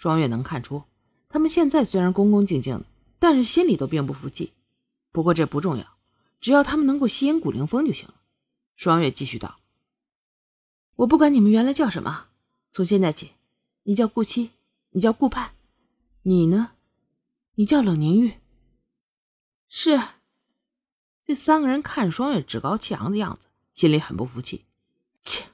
[0.00, 0.82] 双月能看出，
[1.28, 2.86] 他们现在虽然恭恭敬敬的，
[3.18, 4.54] 但是心里都并不服气。
[5.12, 5.98] 不过这不重要，
[6.40, 8.14] 只要他们能够吸引古灵风就行了。
[8.76, 9.60] 双月继续道
[10.96, 12.28] ：“我不管你们原来叫什么，
[12.72, 13.32] 从现在起，
[13.82, 14.52] 你叫顾七，
[14.92, 15.50] 你叫顾盼，
[16.22, 16.72] 你呢？
[17.56, 18.38] 你叫冷凝玉。”
[19.68, 20.00] 是。
[21.26, 24.64] 这三个人看双月趾高气扬的样子，心里很不服气。
[25.22, 25.44] 切，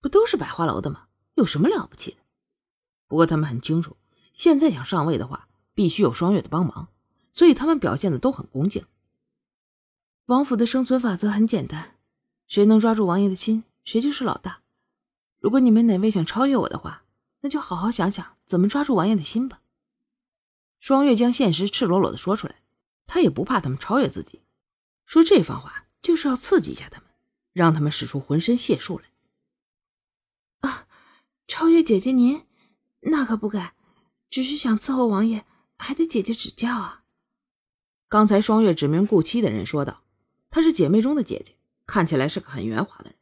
[0.00, 1.06] 不都是百花楼的吗？
[1.34, 2.23] 有什么了不起的？
[3.06, 3.96] 不过他们很清楚，
[4.32, 6.88] 现在想上位的话，必须有双月的帮忙，
[7.32, 8.84] 所以他们表现的都很恭敬。
[10.26, 11.96] 王府的生存法则很简单，
[12.46, 14.62] 谁能抓住王爷的心，谁就是老大。
[15.38, 17.04] 如果你们哪位想超越我的话，
[17.40, 19.60] 那就好好想想怎么抓住王爷的心吧。
[20.80, 22.62] 双月将现实赤裸裸的说出来，
[23.06, 24.40] 他也不怕他们超越自己。
[25.04, 27.10] 说这番话就是要刺激一下他们，
[27.52, 29.04] 让他们使出浑身解数来。
[30.60, 30.86] 啊，
[31.46, 32.46] 超越姐姐您，
[33.04, 33.72] 那可不敢，
[34.30, 35.44] 只是想伺候王爷，
[35.76, 37.04] 还得姐姐指教啊。
[38.08, 40.02] 刚才双月指名顾七的人说道
[40.50, 41.54] ：“她是姐妹中的姐姐，
[41.86, 43.14] 看起来是个很圆滑的人。”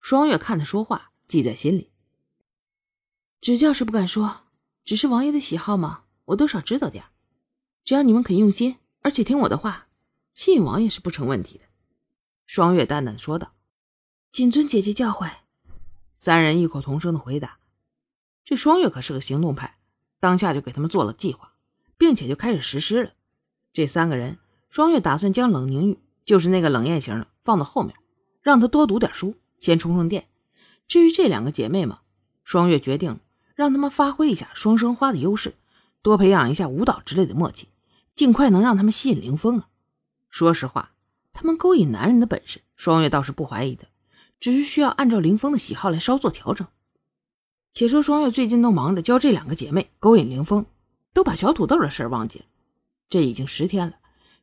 [0.00, 1.90] 双月看他说话，记在心里。
[3.40, 4.42] 指教是不敢说，
[4.84, 7.04] 只是王爷的喜好嘛，我多少知道点
[7.84, 9.88] 只要你们肯用心，而且听我的话。
[10.32, 11.64] 吸引王爷是不成问题的，
[12.46, 13.52] 双月淡淡的说道
[14.32, 15.30] ：“谨遵姐姐教诲。”
[16.14, 17.58] 三人异口同声的回答。
[18.44, 19.78] 这双月可是个行动派，
[20.20, 21.52] 当下就给他们做了计划，
[21.96, 23.10] 并且就开始实施了。
[23.72, 27.94] 这三个人，双月打算将冷凝玉，就是那个冷艳型的，放到后面，
[28.42, 30.28] 让他多读点书，先充充电。
[30.88, 32.00] 至于这两个姐妹嘛，
[32.44, 33.20] 双月决定
[33.54, 35.54] 让他们发挥一下双生花的优势，
[36.02, 37.68] 多培养一下舞蹈之类的默契，
[38.14, 39.68] 尽快能让他们吸引凌风啊。
[40.28, 40.92] 说实话，
[41.32, 43.86] 他们勾引男人的本事，双月倒是不怀疑的，
[44.40, 46.66] 只是需要按照林峰的喜好来稍作调整。
[47.72, 50.66] 且说双月最近都忙着教这两个姐妹勾引凌风，
[51.14, 52.44] 都把小土豆的事儿忘记了。
[53.08, 53.94] 这已经十天了，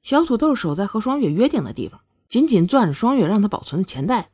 [0.02, 4.28] 小土豆守在和双月约定的地方，紧紧攥着双月让她保存的钱袋子。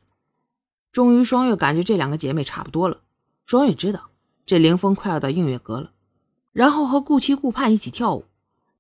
[0.92, 3.02] 终于，双月感觉这两个姐妹差不多了。
[3.46, 4.10] 双月知道
[4.46, 5.92] 这凌风快要到映月阁了，
[6.54, 8.26] 然后和顾七、顾盼一起跳舞，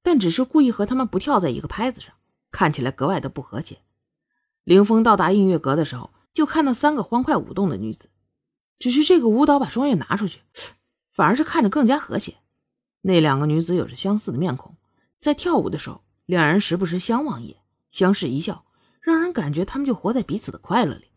[0.01, 2.13] 但只是故意和他们不跳在一个拍子上。
[2.51, 3.79] 看起来格外的不和谐。
[4.63, 8.07] 凌风到达映月阁的时候，就看到三个欢快舞动的女子。
[8.80, 10.41] 只是这个舞蹈把双月拿出去，
[11.12, 12.36] 反而是看着更加和谐。
[13.02, 14.75] 那两个女子有着相似的面孔，
[15.19, 17.58] 在跳舞的时候，两人时不时相望一眼，
[17.90, 18.66] 相视一笑，
[19.02, 21.12] 让人感觉他们就活在彼此的快乐里，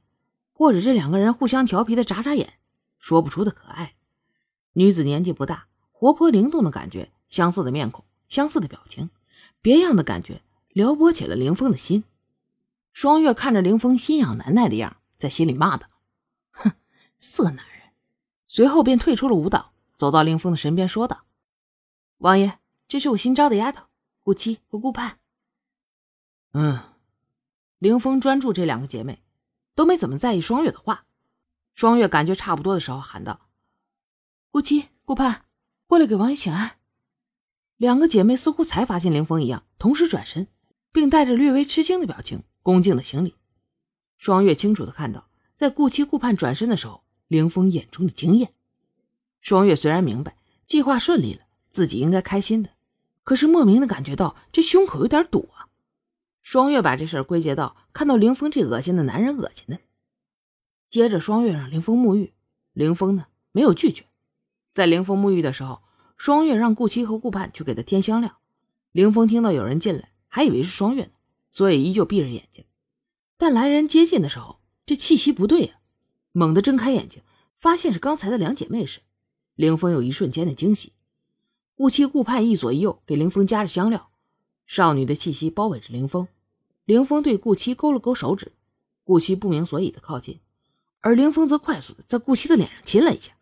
[0.52, 2.54] 或者这两个人互相调皮的眨眨眼，
[2.98, 3.94] 说不出的可爱。
[4.72, 9.10] 女子年纪不大，活泼灵动的感觉，相似的面孔，相似的表情，
[9.60, 10.42] 别样的感觉。
[10.74, 12.04] 撩拨起了凌风的心，
[12.92, 15.88] 双月看着凌风心痒难耐的样，在心里骂道
[16.52, 16.72] ：“哼，
[17.18, 17.92] 色男人。”
[18.46, 21.24] 随后便退出了舞蹈，走到凌风的身边，说道
[22.18, 23.86] ：“王爷，这是我新招的丫头
[24.20, 25.18] 顾七和顾盼。”
[26.52, 26.82] 嗯，
[27.78, 29.22] 凌风专注这两个姐妹，
[29.74, 31.04] 都没怎么在意双月的话。
[31.74, 33.48] 双月感觉差不多的时候，喊道
[34.50, 35.44] ：“顾七、顾盼，
[35.86, 36.78] 过来给王爷请安。”
[37.76, 40.48] 两个姐妹似乎才发现凌风一样，同时转身。
[40.90, 43.36] 并带着略微吃惊的表情，恭敬的行礼。
[44.16, 48.50] 双月清楚的看到，在顾七顾盼转身的时候，凌风眼中的惊艳。
[49.40, 52.70] 双月虽然明白计划顺利了，自己应该开心的，
[53.22, 55.68] 可是莫名的感觉到这胸口有点堵啊。
[56.42, 59.78] 双月把这事归结到看到凌风这恶心的男人恶心的。
[60.90, 62.32] 接着，双月让凌风沐浴，
[62.72, 64.06] 凌风呢没有拒绝。
[64.72, 65.82] 在凌风沐浴的时候，
[66.16, 68.38] 双月让顾七和顾盼去给他添香料。
[68.92, 70.10] 凌风听到有人进来。
[70.30, 71.10] 还以为是双月呢，
[71.50, 72.62] 所以依旧闭着眼睛。
[73.38, 75.77] 但来人接近的时候，这气息不对呀！
[76.38, 77.20] 猛地睁开眼睛，
[77.56, 79.00] 发现是刚才的两姐妹时，
[79.56, 80.92] 凌风有一瞬间的惊喜。
[81.74, 84.10] 顾七、顾盼一左一右给凌风加着香料，
[84.64, 86.28] 少女的气息包围着凌风。
[86.84, 88.52] 凌风对顾七勾了勾手指，
[89.02, 90.38] 顾七不明所以的靠近，
[91.00, 93.32] 而凌风则快速的在顾七的脸上亲了一下。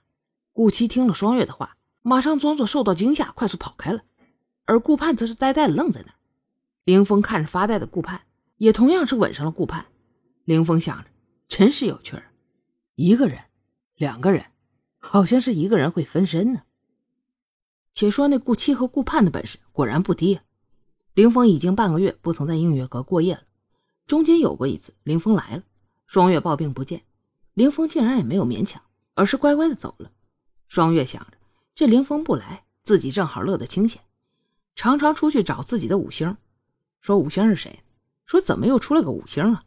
[0.54, 4.00] 顾七听了双月的话，马上装作受到惊吓，快速跑开了，
[4.64, 6.16] 而顾盼则是呆呆的愣在那儿。
[6.84, 8.22] 凌风看着发呆的顾盼，
[8.56, 9.84] 也同样是吻上了顾盼。
[10.46, 11.10] 凌风想着，
[11.46, 12.30] 真是有趣儿，
[12.96, 13.38] 一个人，
[13.96, 14.46] 两个人，
[14.96, 16.62] 好像是一个人会分身呢。
[17.92, 20.40] 且说那顾七和顾盼的本事果然不低。
[21.12, 23.42] 凌峰已经半个月不曾在映月阁过夜了，
[24.06, 25.62] 中间有过一次，凌峰来了，
[26.06, 27.02] 双月抱病不见，
[27.52, 28.82] 凌峰竟然也没有勉强，
[29.12, 30.10] 而是乖乖的走了。
[30.66, 31.36] 双月想着，
[31.74, 34.00] 这凌峰不来，自己正好乐得清闲，
[34.74, 36.34] 常常出去找自己的五星。
[37.02, 37.78] 说五星是谁？
[38.24, 39.64] 说怎么又出了个五星啊？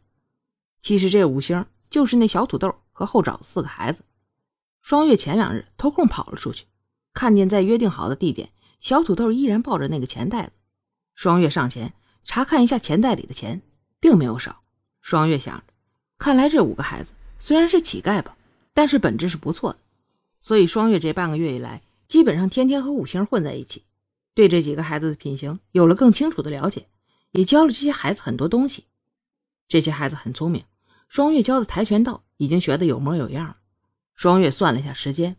[0.80, 4.04] 其实这五星就是那小土豆和后爪子四个孩子。
[4.82, 6.66] 双月前两日偷空跑了出去，
[7.14, 10.52] 看见在约定好的地点，小土豆依然抱着那个钱袋子。
[11.14, 11.94] 双月上前
[12.24, 13.62] 查看一下钱袋里的钱，
[13.98, 14.62] 并没有少。
[15.00, 15.64] 双月想着，
[16.18, 18.36] 看来这五个孩子虽然是乞丐吧，
[18.74, 19.78] 但是本质是不错的。
[20.42, 23.84] 所以双月这半个月以来，基本上天天和五星混在一起，
[24.34, 26.86] 对这几个孩子的品行有了更清楚的了解，
[27.32, 28.84] 也教了这些孩子很多东西。
[29.68, 30.64] 这些孩子很聪明，
[31.08, 33.58] 双月教的跆拳道已经学得有模有样了。
[34.14, 35.38] 双月算了一下时间，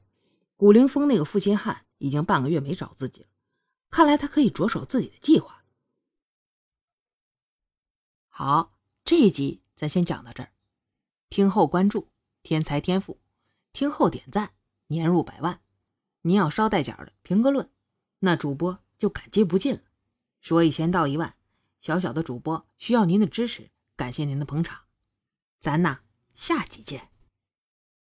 [0.56, 3.28] 古灵峰那个负心汉已经半个月没找自己了，
[3.90, 5.66] 看来他可以着手自己的计划。
[8.28, 10.52] 好，这一集咱先讲到这儿，
[11.32, 12.10] 听后关注
[12.44, 13.20] 天才天赋，
[13.74, 14.54] 听后点赞。
[14.88, 15.62] 年入百万，
[16.24, 17.72] 您要捎带脚的评个论，
[18.20, 19.82] 那主播就感激不尽了。
[20.42, 21.36] 说一千道一万，
[21.80, 24.82] 小小的主播需要您的支持，感谢您的捧场，
[25.60, 26.02] 咱呐
[26.42, 27.11] 下集见。